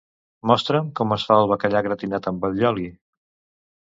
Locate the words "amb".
2.33-2.47